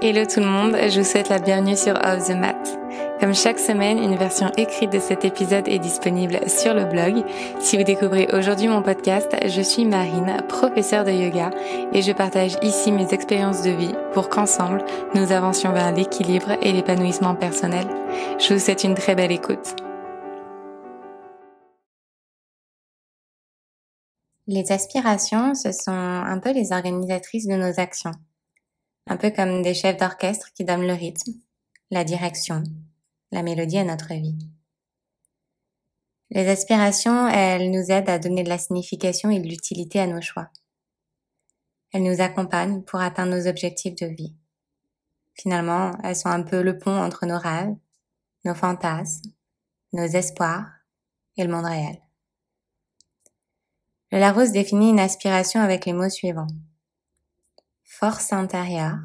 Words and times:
Hello 0.00 0.24
tout 0.24 0.38
le 0.38 0.46
monde, 0.46 0.76
je 0.90 1.00
vous 1.00 1.04
souhaite 1.04 1.28
la 1.28 1.40
bienvenue 1.40 1.76
sur 1.76 1.94
Off 1.94 2.28
the 2.28 2.36
Mat. 2.36 2.78
Comme 3.18 3.34
chaque 3.34 3.58
semaine, 3.58 3.98
une 3.98 4.14
version 4.14 4.48
écrite 4.56 4.92
de 4.92 5.00
cet 5.00 5.24
épisode 5.24 5.66
est 5.66 5.80
disponible 5.80 6.38
sur 6.46 6.72
le 6.72 6.84
blog. 6.84 7.24
Si 7.58 7.76
vous 7.76 7.82
découvrez 7.82 8.28
aujourd'hui 8.32 8.68
mon 8.68 8.80
podcast, 8.80 9.34
je 9.44 9.60
suis 9.60 9.84
Marine, 9.84 10.36
professeure 10.48 11.04
de 11.04 11.10
yoga, 11.10 11.50
et 11.92 12.00
je 12.00 12.12
partage 12.12 12.56
ici 12.62 12.92
mes 12.92 13.12
expériences 13.12 13.62
de 13.62 13.70
vie 13.70 13.94
pour 14.12 14.28
qu'ensemble, 14.28 14.84
nous 15.16 15.32
avancions 15.32 15.72
vers 15.72 15.92
l'équilibre 15.92 16.52
et 16.62 16.70
l'épanouissement 16.70 17.34
personnel. 17.34 17.88
Je 18.38 18.54
vous 18.54 18.60
souhaite 18.60 18.84
une 18.84 18.94
très 18.94 19.16
belle 19.16 19.32
écoute. 19.32 19.74
Les 24.46 24.70
aspirations, 24.70 25.56
ce 25.56 25.72
sont 25.72 25.90
un 25.90 26.38
peu 26.38 26.52
les 26.52 26.70
organisatrices 26.70 27.48
de 27.48 27.56
nos 27.56 27.80
actions 27.80 28.12
un 29.08 29.16
peu 29.16 29.30
comme 29.30 29.62
des 29.62 29.74
chefs 29.74 29.96
d'orchestre 29.96 30.52
qui 30.52 30.64
donnent 30.64 30.86
le 30.86 30.92
rythme, 30.92 31.32
la 31.90 32.04
direction, 32.04 32.62
la 33.32 33.42
mélodie 33.42 33.78
à 33.78 33.84
notre 33.84 34.12
vie. 34.12 34.36
Les 36.30 36.46
aspirations, 36.46 37.26
elles 37.26 37.70
nous 37.70 37.90
aident 37.90 38.10
à 38.10 38.18
donner 38.18 38.42
de 38.42 38.50
la 38.50 38.58
signification 38.58 39.30
et 39.30 39.40
de 39.40 39.48
l'utilité 39.48 39.98
à 39.98 40.06
nos 40.06 40.20
choix. 40.20 40.50
Elles 41.92 42.02
nous 42.02 42.20
accompagnent 42.20 42.82
pour 42.82 43.00
atteindre 43.00 43.34
nos 43.34 43.46
objectifs 43.46 43.94
de 43.94 44.06
vie. 44.06 44.34
Finalement, 45.34 45.92
elles 46.04 46.16
sont 46.16 46.28
un 46.28 46.42
peu 46.42 46.60
le 46.60 46.76
pont 46.76 47.02
entre 47.02 47.24
nos 47.24 47.38
rêves, 47.38 47.74
nos 48.44 48.54
fantasmes, 48.54 49.30
nos 49.94 50.04
espoirs 50.04 50.70
et 51.38 51.44
le 51.44 51.50
monde 51.50 51.64
réel. 51.64 51.98
Le 54.12 54.18
Larousse 54.18 54.52
définit 54.52 54.90
une 54.90 55.00
aspiration 55.00 55.60
avec 55.60 55.86
les 55.86 55.94
mots 55.94 56.10
suivants 56.10 56.46
force 57.98 58.32
intérieure, 58.32 59.00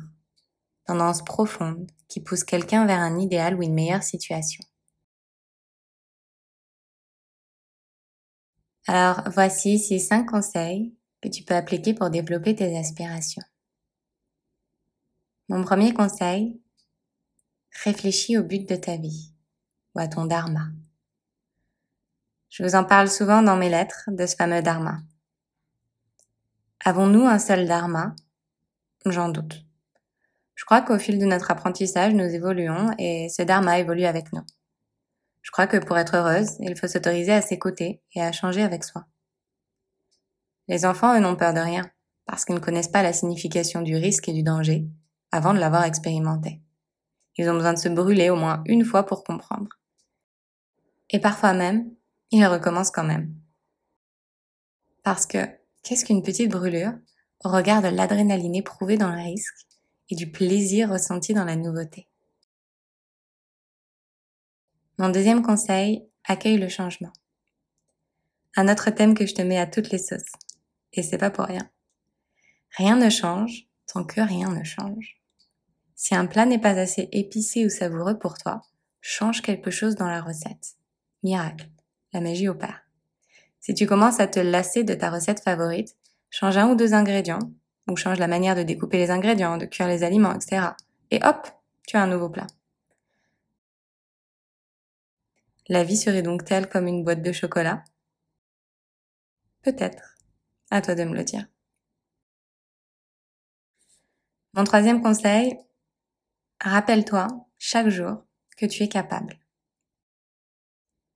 tendance 0.85 1.23
profonde 1.23 1.89
qui 2.08 2.22
pousse 2.22 2.44
quelqu'un 2.44 2.86
vers 2.86 2.99
un 2.99 3.17
idéal 3.17 3.55
ou 3.55 3.63
une 3.63 3.73
meilleure 3.73 4.03
situation. 4.03 4.63
Alors 8.86 9.23
voici 9.31 9.80
ces 9.80 9.97
cinq 9.97 10.30
conseils 10.30 10.95
que 11.21 11.27
tu 11.27 11.44
peux 11.44 11.55
appliquer 11.55 11.95
pour 11.95 12.11
développer 12.11 12.55
tes 12.55 12.77
aspirations. 12.77 13.41
Mon 15.49 15.64
premier 15.64 15.95
conseil, 15.95 16.61
réfléchis 17.83 18.38
au 18.38 18.44
but 18.44 18.69
de 18.69 18.75
ta 18.75 18.97
vie 18.97 19.33
ou 19.95 19.99
à 20.02 20.08
ton 20.08 20.25
dharma. 20.25 20.67
Je 22.49 22.61
vous 22.61 22.75
en 22.75 22.83
parle 22.83 23.09
souvent 23.09 23.41
dans 23.41 23.58
mes 23.58 23.69
lettres 23.69 24.03
de 24.09 24.27
ce 24.27 24.36
fameux 24.36 24.61
dharma. 24.61 24.99
Avons-nous 26.86 27.25
un 27.25 27.39
seul 27.39 27.67
dharma? 27.67 28.14
J'en 29.05 29.29
doute. 29.29 29.65
Je 30.55 30.65
crois 30.65 30.81
qu'au 30.81 30.97
fil 30.97 31.19
de 31.19 31.25
notre 31.25 31.51
apprentissage, 31.51 32.13
nous 32.13 32.23
évoluons 32.23 32.91
et 32.97 33.27
ce 33.29 33.41
dharma 33.41 33.79
évolue 33.79 34.05
avec 34.05 34.31
nous. 34.31 34.43
Je 35.41 35.51
crois 35.51 35.67
que 35.67 35.77
pour 35.77 35.97
être 35.97 36.15
heureuse, 36.15 36.55
il 36.59 36.77
faut 36.77 36.87
s'autoriser 36.87 37.33
à 37.33 37.41
s'écouter 37.41 38.01
et 38.13 38.21
à 38.21 38.31
changer 38.31 38.63
avec 38.63 38.85
soi. 38.85 39.05
Les 40.69 40.85
enfants, 40.85 41.15
eux, 41.15 41.19
n'ont 41.19 41.35
peur 41.35 41.53
de 41.53 41.59
rien, 41.59 41.83
parce 42.25 42.45
qu'ils 42.45 42.55
ne 42.55 42.61
connaissent 42.61 42.87
pas 42.87 43.03
la 43.03 43.11
signification 43.11 43.81
du 43.81 43.97
risque 43.97 44.29
et 44.29 44.33
du 44.33 44.43
danger 44.43 44.87
avant 45.31 45.53
de 45.53 45.59
l'avoir 45.59 45.83
expérimenté. 45.83 46.61
Ils 47.35 47.49
ont 47.49 47.55
besoin 47.55 47.73
de 47.73 47.79
se 47.79 47.89
brûler 47.89 48.29
au 48.29 48.37
moins 48.37 48.63
une 48.65 48.85
fois 48.85 49.05
pour 49.05 49.25
comprendre. 49.25 49.67
Et 51.09 51.19
parfois 51.19 51.53
même, 51.53 51.91
ils 52.31 52.45
recommencent 52.45 52.91
quand 52.91 53.03
même. 53.03 53.35
Parce 55.03 55.25
que, 55.25 55.39
qu'est-ce 55.83 56.05
qu'une 56.05 56.23
petite 56.23 56.51
brûlure? 56.51 56.93
Au 57.44 57.49
regard 57.49 57.81
de 57.81 57.89
l'adrénaline 57.89 58.55
éprouvée 58.55 58.97
dans 58.97 59.11
le 59.11 59.22
risque 59.22 59.67
et 60.09 60.16
du 60.16 60.31
plaisir 60.31 60.89
ressenti 60.89 61.33
dans 61.33 61.45
la 61.45 61.55
nouveauté. 61.55 62.08
Mon 64.97 65.09
deuxième 65.09 65.41
conseil, 65.41 66.05
accueille 66.26 66.58
le 66.58 66.70
changement. 66.70 67.11
Un 68.55 68.71
autre 68.71 68.92
thème 68.92 69.15
que 69.15 69.26
je 69.26 69.33
te 69.33 69.42
mets 69.42 69.58
à 69.58 69.67
toutes 69.67 69.89
les 69.89 69.98
sauces. 69.98 70.31
Et 70.93 71.02
c'est 71.02 71.17
pas 71.17 71.31
pour 71.31 71.45
rien. 71.45 71.70
Rien 72.77 72.95
ne 72.95 73.09
change 73.09 73.67
tant 73.87 74.04
que 74.04 74.21
rien 74.21 74.49
ne 74.49 74.64
change. 74.64 75.20
Si 75.95 76.15
un 76.15 76.25
plat 76.25 76.45
n'est 76.45 76.60
pas 76.60 76.77
assez 76.77 77.10
épicé 77.11 77.65
ou 77.65 77.70
savoureux 77.70 78.17
pour 78.17 78.37
toi, 78.37 78.61
change 79.02 79.42
quelque 79.42 79.71
chose 79.71 79.95
dans 79.95 80.08
la 80.08 80.21
recette. 80.21 80.75
Miracle. 81.23 81.70
La 82.14 82.21
magie 82.21 82.48
opère. 82.48 82.81
Si 83.60 83.73
tu 83.73 83.87
commences 83.87 84.20
à 84.20 84.27
te 84.27 84.39
lasser 84.39 84.83
de 84.83 84.93
ta 84.93 85.10
recette 85.10 85.39
favorite, 85.39 85.95
change 86.33 86.58
un 86.58 86.67
ou 86.71 86.76
deux 86.76 86.95
ingrédients, 86.95 87.52
ou 87.88 87.95
change 87.95 88.17
la 88.17 88.27
manière 88.27 88.55
de 88.55 88.64
découper 88.64 88.98
les 88.98 89.11
ingrédients, 89.11 89.58
de 89.58 89.67
cuire 89.67 89.88
les 89.88 90.02
aliments, 90.02 90.33
etc. 90.33 90.70
Et 91.11 91.23
hop, 91.23 91.48
tu 91.88 91.95
as 91.95 92.02
un 92.02 92.08
nouveau 92.08 92.27
plat. 92.27 92.48
La 95.67 95.83
vie 95.83 95.95
serait 95.95 96.23
donc 96.23 96.43
telle 96.43 96.67
comme 96.67 96.88
une 96.88 97.04
boîte 97.04 97.22
de 97.22 97.32
chocolat? 97.32 97.83
Peut-être. 99.61 100.17
À 100.72 100.82
toi 100.82 100.95
de 100.95 101.04
me 101.04 101.16
le 101.16 101.23
dire. 101.23 101.45
Mon 104.55 104.64
troisième 104.64 105.04
conseil, 105.04 105.55
rappelle-toi 106.61 107.27
chaque 107.60 107.89
jour 107.89 108.26
que 108.58 108.66
tu 108.66 108.82
es 108.82 108.89
capable. 108.89 109.39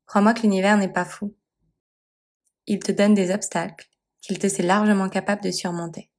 Crois-moi 0.06 0.36
que 0.36 0.42
l'univers 0.42 0.78
n'est 0.78 0.94
pas 0.94 1.06
fou. 1.06 1.36
Il 2.68 2.78
te 2.78 2.92
donne 2.92 3.16
des 3.16 3.32
obstacles 3.32 3.90
qu'il 4.28 4.40
te 4.40 4.50
sait 4.50 4.64
largement 4.64 5.08
capable 5.08 5.42
de 5.42 5.52
surmonter. 5.52 6.12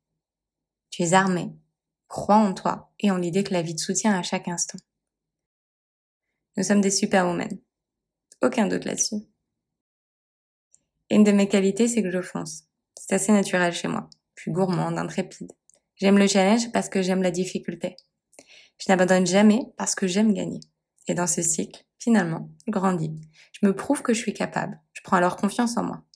Tu 0.88 1.02
es 1.02 1.12
armé, 1.12 1.52
crois 2.08 2.36
en 2.36 2.54
toi 2.54 2.90
et 3.00 3.10
en 3.10 3.18
l'idée 3.18 3.44
que 3.44 3.52
la 3.52 3.60
vie 3.60 3.76
te 3.76 3.82
soutient 3.82 4.18
à 4.18 4.22
chaque 4.22 4.48
instant. 4.48 4.78
Nous 6.56 6.64
sommes 6.64 6.80
des 6.80 6.90
superwomen. 6.90 7.60
Aucun 8.40 8.66
doute 8.66 8.86
là-dessus. 8.86 9.28
une 11.10 11.22
de 11.22 11.32
mes 11.32 11.48
qualités, 11.48 11.86
c'est 11.86 12.02
que 12.02 12.10
je 12.10 12.22
fonce. 12.22 12.64
C'est 12.96 13.14
assez 13.14 13.30
naturel 13.32 13.74
chez 13.74 13.88
moi. 13.88 14.08
Je 14.36 14.42
suis 14.42 14.52
gourmande, 14.52 14.98
intrépide. 14.98 15.52
J'aime 15.96 16.18
le 16.18 16.28
challenge 16.28 16.72
parce 16.72 16.88
que 16.88 17.02
j'aime 17.02 17.22
la 17.22 17.30
difficulté. 17.30 17.96
Je 18.78 18.86
n'abandonne 18.88 19.26
jamais 19.26 19.60
parce 19.76 19.94
que 19.94 20.06
j'aime 20.06 20.32
gagner. 20.32 20.60
Et 21.08 21.14
dans 21.14 21.26
ce 21.26 21.42
cycle, 21.42 21.84
finalement, 21.98 22.48
grandis. 22.68 23.14
Je 23.52 23.66
me 23.66 23.74
prouve 23.74 24.00
que 24.00 24.14
je 24.14 24.20
suis 24.20 24.34
capable. 24.34 24.80
Je 24.94 25.02
prends 25.02 25.16
alors 25.16 25.36
confiance 25.36 25.76
en 25.76 25.84
moi. 25.84 26.07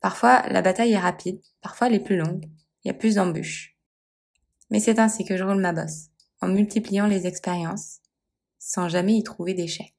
Parfois, 0.00 0.42
la 0.48 0.62
bataille 0.62 0.92
est 0.92 0.98
rapide, 0.98 1.40
parfois 1.60 1.88
elle 1.88 1.94
est 1.94 2.04
plus 2.04 2.16
longue, 2.16 2.44
il 2.84 2.88
y 2.88 2.90
a 2.90 2.94
plus 2.94 3.16
d'embûches. 3.16 3.76
Mais 4.70 4.80
c'est 4.80 4.98
ainsi 4.98 5.24
que 5.24 5.36
je 5.36 5.44
roule 5.44 5.60
ma 5.60 5.72
bosse, 5.72 6.08
en 6.40 6.48
multipliant 6.48 7.06
les 7.06 7.26
expériences, 7.26 7.98
sans 8.58 8.88
jamais 8.88 9.16
y 9.16 9.22
trouver 9.22 9.54
d'échec. 9.54 9.94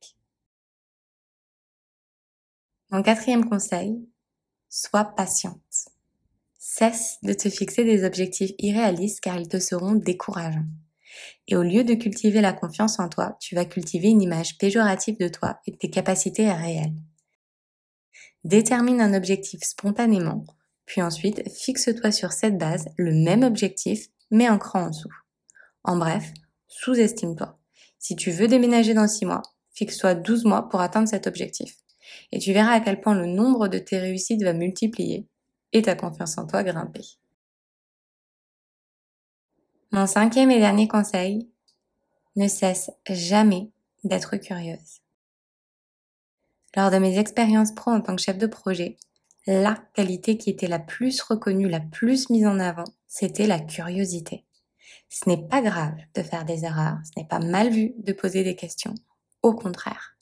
Mon 2.92 3.04
quatrième 3.04 3.48
conseil, 3.48 4.08
sois 4.70 5.04
patiente. 5.04 5.90
Cesse 6.58 7.18
de 7.24 7.34
te 7.34 7.50
fixer 7.50 7.84
des 7.84 8.04
objectifs 8.04 8.52
irréalistes 8.58 9.20
car 9.20 9.38
ils 9.38 9.48
te 9.48 9.60
seront 9.60 9.94
décourageants. 9.94 10.66
Et 11.48 11.56
au 11.56 11.64
lieu 11.64 11.84
de 11.84 11.94
cultiver 11.94 12.42
la 12.42 12.54
confiance 12.54 13.00
en 13.00 13.10
toi, 13.10 13.38
tu 13.40 13.56
vas 13.56 13.66
cultiver 13.66 14.10
une 14.10 14.22
image 14.22 14.58
péjorative 14.58 15.18
de 15.18 15.28
toi 15.28 15.60
et 15.66 15.72
de 15.72 15.78
tes 15.78 15.90
capacités 15.90 16.52
réelles. 16.52 16.96
Détermine 18.44 19.02
un 19.02 19.14
objectif 19.14 19.62
spontanément, 19.64 20.46
puis 20.86 21.02
ensuite 21.02 21.48
fixe-toi 21.50 22.12
sur 22.12 22.32
cette 22.32 22.58
base 22.58 22.88
le 22.98 23.14
même 23.14 23.44
objectif, 23.44 24.08
mais 24.32 24.48
un 24.48 24.58
cran 24.58 24.86
en 24.86 24.90
dessous. 24.90 25.14
En 25.84 25.98
bref, 25.98 26.32
sous-estime-toi. 26.68 27.58
Si 27.98 28.16
tu 28.16 28.32
veux 28.32 28.48
déménager 28.48 28.94
dans 28.94 29.08
6 29.08 29.26
mois, 29.26 29.42
fixe-toi 29.72 30.16
12 30.16 30.46
mois 30.46 30.70
pour 30.70 30.82
atteindre 30.82 31.10
cet 31.10 31.28
objectif. 31.28 31.78
Et 32.32 32.40
tu 32.40 32.54
verras 32.54 32.74
à 32.74 32.80
quel 32.80 33.02
point 33.02 33.16
le 33.16 33.26
nombre 33.26 33.68
de 33.68 33.78
tes 33.78 34.00
réussites 34.00 34.44
va 34.44 34.54
multiplier 34.54 35.28
et 35.74 35.82
ta 35.82 35.96
confiance 35.96 36.38
en 36.38 36.48
toi 36.48 36.64
grimper. 36.64 37.06
Mon 39.92 40.08
cinquième 40.08 40.52
et 40.52 40.60
dernier 40.60 40.88
conseil, 40.88 41.50
ne 42.36 42.48
cesse 42.48 42.92
jamais 43.10 43.70
d'être 44.04 44.38
curieuse. 44.38 45.02
Lors 46.76 46.92
de 46.92 46.98
mes 46.98 47.18
expériences 47.18 47.74
pro 47.74 47.92
en 47.92 48.02
tant 48.02 48.16
que 48.16 48.22
chef 48.22 48.38
de 48.38 48.48
projet, 48.48 48.98
la 49.48 49.76
qualité 49.94 50.38
qui 50.38 50.50
était 50.50 50.68
la 50.68 50.80
plus 50.80 51.22
reconnue, 51.22 51.68
la 51.68 51.80
plus 51.80 52.30
mise 52.30 52.46
en 52.46 52.60
avant, 52.60 52.84
c'était 53.08 53.48
la 53.48 53.60
curiosité. 53.60 54.46
Ce 55.10 55.28
n'est 55.28 55.48
pas 55.48 55.62
grave 55.62 55.96
de 56.14 56.22
faire 56.22 56.46
des 56.46 56.66
erreurs, 56.66 57.00
ce 57.04 57.20
n'est 57.20 57.28
pas 57.28 57.40
mal 57.40 57.72
vu 57.72 57.94
de 57.98 58.14
poser 58.14 58.44
des 58.44 58.56
questions. 58.56 58.94
Au 59.42 59.56
contraire, 59.56 60.16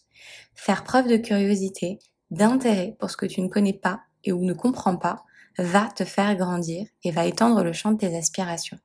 faire 0.55 0.83
preuve 0.83 1.09
de 1.09 1.17
curiosité, 1.17 1.99
d'intérêt 2.31 2.95
pour 2.99 3.11
ce 3.11 3.17
que 3.17 3.25
tu 3.25 3.41
ne 3.41 3.49
connais 3.49 3.73
pas 3.73 4.01
et 4.23 4.31
ou 4.31 4.43
ne 4.43 4.53
comprends 4.53 4.97
pas, 4.97 5.25
va 5.57 5.89
te 5.95 6.05
faire 6.05 6.35
grandir 6.35 6.87
et 7.03 7.11
va 7.11 7.25
étendre 7.25 7.63
le 7.63 7.73
champ 7.73 7.91
de 7.91 7.97
tes 7.97 8.15
aspirations. 8.15 8.79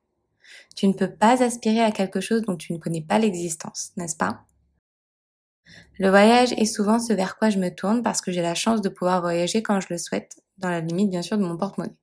Tu 0.75 0.87
ne 0.87 0.93
peux 0.93 1.13
pas 1.13 1.41
aspirer 1.43 1.81
à 1.81 1.91
quelque 1.91 2.19
chose 2.19 2.41
dont 2.41 2.57
tu 2.57 2.73
ne 2.73 2.77
connais 2.77 3.01
pas 3.01 3.19
l'existence, 3.19 3.91
n'est-ce 3.95 4.17
pas? 4.17 4.43
Le 5.99 6.09
voyage 6.09 6.53
est 6.53 6.65
souvent 6.65 6.99
ce 6.99 7.13
vers 7.13 7.37
quoi 7.37 7.49
je 7.49 7.59
me 7.59 7.69
tourne 7.69 8.03
parce 8.03 8.21
que 8.21 8.31
j'ai 8.31 8.41
la 8.41 8.55
chance 8.55 8.81
de 8.81 8.89
pouvoir 8.89 9.21
voyager 9.21 9.61
quand 9.61 9.79
je 9.79 9.87
le 9.89 9.97
souhaite, 9.97 10.41
dans 10.57 10.69
la 10.69 10.81
limite 10.81 11.09
bien 11.09 11.21
sûr 11.21 11.37
de 11.37 11.43
mon 11.43 11.57
porte-monnaie. 11.57 11.95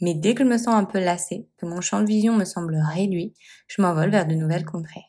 Mais 0.00 0.14
dès 0.14 0.34
que 0.34 0.44
je 0.44 0.48
me 0.48 0.58
sens 0.58 0.74
un 0.74 0.84
peu 0.84 0.98
lassée, 0.98 1.48
que 1.58 1.66
mon 1.66 1.80
champ 1.80 2.00
de 2.00 2.06
vision 2.06 2.34
me 2.34 2.44
semble 2.44 2.76
réduit, 2.76 3.34
je 3.68 3.82
m'envole 3.82 4.10
vers 4.10 4.26
de 4.26 4.34
nouvelles 4.34 4.64
contrées. 4.64 5.04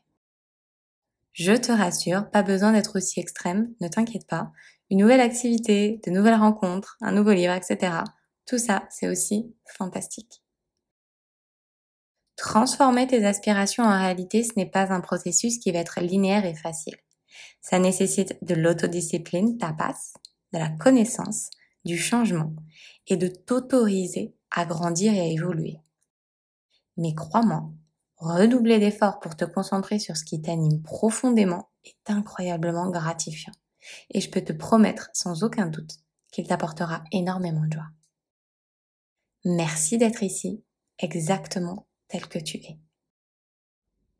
Je 1.34 1.54
te 1.54 1.72
rassure, 1.72 2.30
pas 2.30 2.44
besoin 2.44 2.74
d'être 2.74 2.98
aussi 2.98 3.20
extrême, 3.20 3.74
ne 3.80 3.88
t'inquiète 3.88 4.28
pas. 4.28 4.52
Une 4.90 5.00
nouvelle 5.00 5.22
activité, 5.22 6.02
de 6.06 6.12
nouvelles 6.12 6.36
rencontres, 6.36 6.98
un 7.00 7.14
nouveau 7.14 7.32
livre, 7.32 7.54
etc. 7.54 8.00
Tout 8.46 8.58
ça, 8.58 8.84
c'est 8.90 9.08
aussi 9.08 9.56
fantastique. 9.66 10.44
Transformer 12.36 13.08
tes 13.08 13.26
aspirations 13.26 13.86
en 13.86 13.98
réalité, 13.98 14.44
ce 14.44 14.52
n'est 14.58 14.70
pas 14.70 14.92
un 14.92 15.00
processus 15.00 15.58
qui 15.58 15.72
va 15.72 15.80
être 15.80 16.02
linéaire 16.02 16.46
et 16.46 16.56
facile. 16.56 16.98
Ça 17.62 17.80
nécessite 17.80 18.38
de 18.44 18.56
l'autodiscipline, 18.56 19.58
ta 19.58 19.74
passe, 19.74 20.14
de 20.54 20.60
la 20.60 20.70
connaissance, 20.70 21.50
du 21.86 21.98
changement 21.98 22.54
et 23.08 23.18
de 23.18 23.28
t'autoriser 23.28 24.36
à 24.52 24.66
grandir 24.66 25.14
et 25.14 25.20
à 25.20 25.26
évoluer. 25.26 25.78
Mais 26.98 27.16
crois-moi, 27.16 27.72
redoubler 28.18 28.80
d'efforts 28.80 29.20
pour 29.20 29.36
te 29.36 29.46
concentrer 29.46 30.00
sur 30.00 30.18
ce 30.18 30.24
qui 30.24 30.42
t'anime 30.42 30.82
profondément 30.82 31.70
est 31.86 32.10
incroyablement 32.10 32.90
gratifiant. 32.90 33.54
Et 34.12 34.22
je 34.22 34.30
peux 34.30 34.44
te 34.44 34.54
promettre 34.54 35.10
sans 35.14 35.44
aucun 35.44 35.68
doute 35.68 36.00
qu'il 36.32 36.48
t'apportera 36.48 37.04
énormément 37.12 37.66
de 37.66 37.74
joie. 37.74 37.90
Merci 39.44 39.98
d'être 39.98 40.22
ici, 40.22 40.64
exactement 41.00 41.88
tel 42.08 42.28
que 42.28 42.40
tu 42.40 42.58
es. 42.58 42.80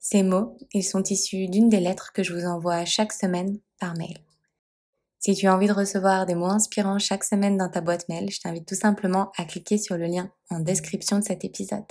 Ces 0.02 0.24
mots, 0.24 0.58
ils 0.74 0.84
sont 0.84 1.04
issus 1.04 1.48
d'une 1.48 1.70
des 1.70 1.80
lettres 1.80 2.12
que 2.12 2.24
je 2.24 2.34
vous 2.34 2.46
envoie 2.46 2.86
chaque 2.86 3.14
semaine 3.14 3.60
par 3.80 3.96
mail. 3.96 4.18
Si 5.20 5.36
tu 5.36 5.46
as 5.46 5.56
envie 5.56 5.68
de 5.68 5.74
recevoir 5.74 6.26
des 6.26 6.34
mots 6.34 6.48
inspirants 6.48 6.98
chaque 6.98 7.24
semaine 7.24 7.56
dans 7.56 7.70
ta 7.70 7.82
boîte 7.82 8.10
mail, 8.10 8.32
je 8.32 8.40
t'invite 8.40 8.68
tout 8.68 8.76
simplement 8.76 9.32
à 9.38 9.46
cliquer 9.46 9.78
sur 9.78 9.98
le 9.98 10.08
lien 10.08 10.32
en 10.50 10.60
description 10.60 11.20
de 11.20 11.24
cet 11.24 11.46
épisode. 11.46 11.86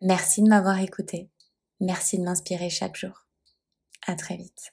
Merci 0.00 0.42
de 0.42 0.48
m'avoir 0.48 0.80
écouté. 0.80 1.28
Merci 1.80 2.18
de 2.18 2.24
m'inspirer 2.24 2.70
chaque 2.70 2.96
jour. 2.96 3.26
À 4.06 4.16
très 4.16 4.38
vite. 4.38 4.72